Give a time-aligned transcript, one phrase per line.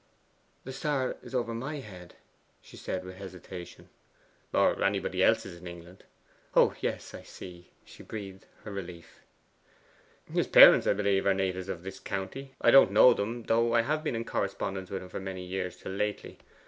[0.63, 2.15] 'The star is over MY head,'
[2.59, 3.87] she said with hesitation.
[4.51, 6.05] 'Or anybody else's in England.'
[6.55, 9.19] 'Oh yes, I see:' she breathed her relief.
[10.25, 12.55] 'His parents, I believe, are natives of this county.
[12.59, 15.77] I don't know them, though I have been in correspondence with him for many years
[15.77, 16.39] till lately.